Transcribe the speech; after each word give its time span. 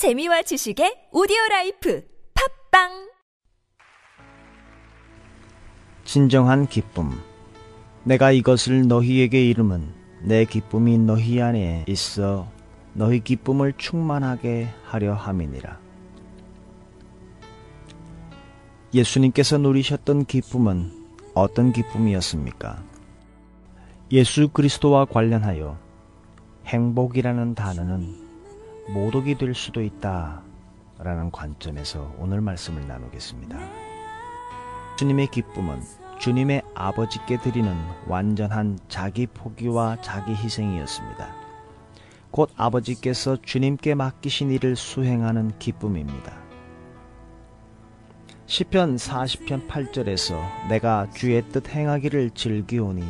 재미와 0.00 0.40
지식의 0.40 1.12
오디오 1.12 1.36
라이프 1.50 2.02
팟빵 2.70 3.10
진정한 6.06 6.66
기쁨. 6.66 7.10
내가 8.04 8.32
이것을 8.32 8.88
너희에게 8.88 9.46
이름은 9.50 9.92
내 10.22 10.46
기쁨이 10.46 10.96
너희 10.96 11.42
안에 11.42 11.84
있어 11.86 12.50
너희 12.94 13.20
기쁨을 13.20 13.74
충만하게 13.76 14.68
하려 14.86 15.12
함이니라. 15.12 15.78
예수님께서 18.94 19.58
누리셨던 19.58 20.24
기쁨은 20.24 20.92
어떤 21.34 21.74
기쁨이었습니까? 21.74 22.82
예수 24.12 24.48
그리스도와 24.48 25.04
관련하여 25.04 25.78
행복이라는 26.64 27.54
단어는 27.54 28.19
모독이 28.92 29.36
될 29.36 29.54
수도 29.54 29.82
있다 29.82 30.42
라는 30.98 31.30
관점에서 31.30 32.12
오늘 32.18 32.40
말씀을 32.40 32.88
나누겠습니다. 32.88 33.58
주님의 34.98 35.28
기쁨은 35.28 35.80
주님의 36.18 36.62
아버지께 36.74 37.38
드리는 37.38 37.74
완전한 38.06 38.78
자기 38.88 39.26
포기와 39.26 39.96
자기 40.02 40.34
희생이었습니다. 40.34 41.34
곧 42.32 42.50
아버지께서 42.56 43.36
주님께 43.40 43.94
맡기신 43.94 44.50
일을 44.50 44.76
수행하는 44.76 45.52
기쁨입니다. 45.58 46.38
시편 48.46 48.96
40편 48.96 49.68
8절에서 49.68 50.68
내가 50.68 51.08
주의 51.10 51.40
뜻 51.50 51.68
행하기를 51.68 52.30
즐기오니 52.30 53.04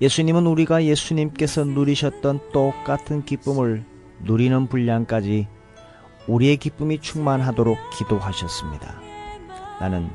예수님은 0.00 0.46
우리가 0.46 0.84
예수님께서 0.84 1.64
누리셨던 1.64 2.52
똑같은 2.52 3.24
기쁨을 3.24 3.97
누리는 4.20 4.66
분량까지 4.66 5.48
우리의 6.26 6.56
기쁨이 6.56 7.00
충만하도록 7.00 7.78
기도하셨습니다. 7.96 9.00
나는 9.80 10.10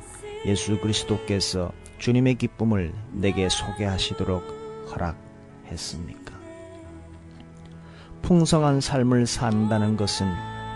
예수 0.46 0.80
그리스도께서 0.80 1.72
주님의 1.98 2.36
기쁨을 2.36 2.94
내게 3.12 3.50
소개하시도록 3.50 4.44
허락했습니까? 4.92 6.34
풍성한 8.22 8.82
삶을 8.82 9.26
산다는 9.26 9.98
것은 9.98 10.28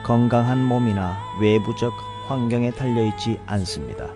건강한 0.03 0.63
몸이나 0.63 1.17
외부적 1.41 1.93
환경에 2.27 2.71
달려있지 2.71 3.39
않습니다. 3.45 4.09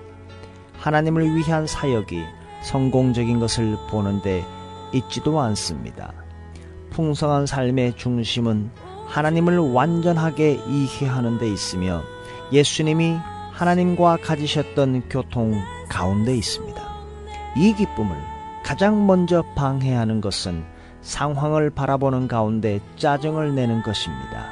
하나님을 0.77 1.35
위한 1.35 1.67
사역이 1.67 2.23
성공적인 2.63 3.39
것을 3.39 3.77
보는데 3.89 4.45
있지도 4.93 5.39
않습니다. 5.41 6.13
풍성한 6.91 7.45
삶의 7.45 7.95
중심은 7.95 8.71
하나님을 9.11 9.59
완전하게 9.59 10.61
이해하는 10.67 11.37
데 11.37 11.47
있으며 11.47 12.01
예수님이 12.53 13.17
하나님과 13.51 14.17
가지셨던 14.23 15.09
교통 15.09 15.61
가운데 15.89 16.35
있습니다. 16.35 16.81
이 17.57 17.73
기쁨을 17.73 18.15
가장 18.63 19.05
먼저 19.05 19.43
방해하는 19.55 20.21
것은 20.21 20.63
상황을 21.01 21.71
바라보는 21.71 22.29
가운데 22.29 22.79
짜증을 22.95 23.53
내는 23.53 23.83
것입니다. 23.83 24.49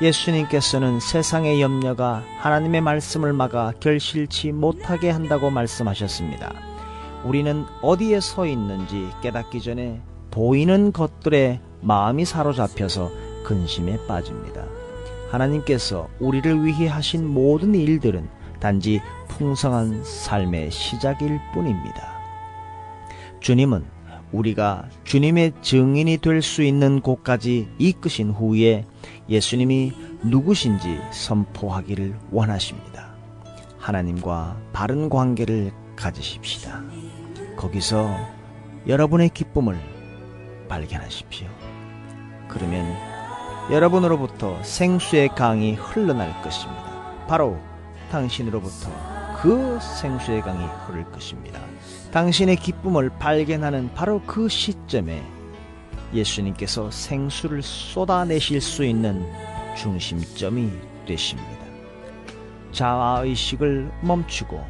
예수님께서는 0.00 1.00
세상의 1.00 1.60
염려가 1.60 2.22
하나님의 2.38 2.82
말씀을 2.82 3.32
막아 3.32 3.72
결실치 3.80 4.52
못하게 4.52 5.10
한다고 5.10 5.50
말씀하셨습니다. 5.50 6.52
우리는 7.24 7.64
어디에 7.82 8.20
서 8.20 8.46
있는지 8.46 9.08
깨닫기 9.20 9.60
전에 9.60 10.00
보이는 10.30 10.92
것들에 10.92 11.60
마음이 11.80 12.24
사로잡혀서 12.24 13.25
근심에 13.46 13.96
빠집니다. 14.08 14.64
하나님께서 15.30 16.08
우리를 16.18 16.64
위해 16.64 16.88
하신 16.88 17.24
모든 17.24 17.76
일들은 17.76 18.28
단지 18.58 19.00
풍성한 19.28 20.02
삶의 20.02 20.72
시작일 20.72 21.38
뿐입니다. 21.54 22.16
주님은 23.38 23.84
우리가 24.32 24.88
주님의 25.04 25.52
증인이 25.62 26.18
될 26.18 26.42
수 26.42 26.64
있는 26.64 27.00
곳까지 27.00 27.68
이끄신 27.78 28.30
후에 28.30 28.84
예수님이 29.28 29.92
누구신지 30.24 30.98
선포하기를 31.12 32.16
원하십니다. 32.32 33.14
하나님과 33.78 34.56
바른 34.72 35.08
관계를 35.08 35.70
가지십시다. 35.94 36.82
거기서 37.56 38.10
여러분의 38.88 39.28
기쁨을 39.28 39.78
발견하십시오. 40.68 41.46
그러면 42.48 43.15
여러분으로부터 43.70 44.62
생수의 44.62 45.28
강이 45.30 45.74
흘러날 45.74 46.40
것입니다. 46.42 47.26
바로 47.26 47.58
당신으로부터 48.12 48.90
그 49.40 49.78
생수의 49.80 50.40
강이 50.42 50.64
흐를 50.64 51.04
것입니다. 51.10 51.60
당신의 52.12 52.56
기쁨을 52.56 53.10
발견하는 53.18 53.90
바로 53.92 54.22
그 54.24 54.48
시점에 54.48 55.20
예수님께서 56.14 56.92
생수를 56.92 57.60
쏟아내실 57.62 58.60
수 58.60 58.84
있는 58.84 59.26
중심점이 59.76 60.70
되십니다. 61.04 61.66
자아의식을 62.70 63.90
멈추고 64.02 64.64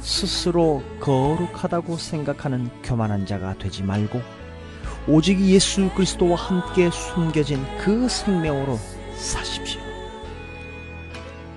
스스로 0.00 0.82
거룩하다고 0.98 1.96
생각하는 1.96 2.68
교만한 2.82 3.26
자가 3.26 3.54
되지 3.58 3.84
말고 3.84 4.20
오직 5.10 5.40
예수 5.40 5.88
그리스도와 5.94 6.36
함께 6.36 6.90
숨겨진 6.90 7.64
그 7.78 8.06
생명으로 8.10 8.78
사십시오. 9.16 9.80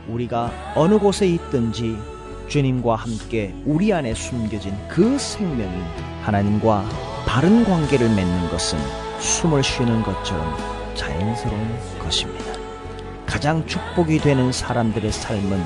우리가 0.07 0.50
어느 0.73 0.97
곳에 0.97 1.28
있든지 1.28 1.97
주님과 2.47 2.95
함께 2.95 3.53
우리 3.66 3.91
안에 3.91 4.13
숨겨진 4.13 4.73
그 4.88 5.17
생명이 5.17 5.84
하나님과 6.22 6.85
바른 7.25 7.66
관계를 7.66 8.07
맺는 8.07 8.50
것은 8.50 8.79
숨을 9.19 9.61
쉬는 9.63 10.01
것처럼 10.03 10.57
자연스러운 10.95 11.78
것입니다. 12.00 12.53
가장 13.25 13.66
축복이 13.67 14.19
되는 14.19 14.53
사람들의 14.53 15.11
삶은 15.11 15.61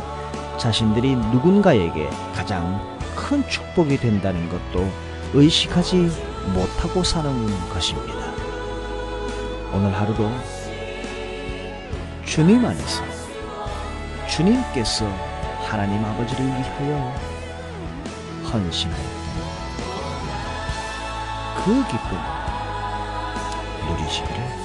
자신들이 0.57 1.15
누군가에게 1.15 2.09
가장 2.33 2.81
큰 3.15 3.47
축복이 3.47 3.97
된다는 3.97 4.49
것도 4.49 4.89
의식하지 5.33 6.34
못하고 6.53 7.03
사는 7.03 7.69
것입니다. 7.69 8.33
오늘 9.73 9.93
하루도 9.93 10.31
주님 12.25 12.65
안에서 12.65 13.03
주님께서 14.29 15.05
하나님 15.63 16.03
아버지를 16.03 16.45
위하여 16.45 17.13
헌신할 18.51 18.97
그 21.57 21.87
기쁨 21.87 22.17
누리시기를 23.87 24.64